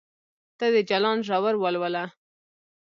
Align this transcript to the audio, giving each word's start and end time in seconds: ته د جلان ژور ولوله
ته 0.57 0.65
د 0.73 0.75
جلان 0.89 1.17
ژور 1.27 1.55
ولوله 1.59 2.03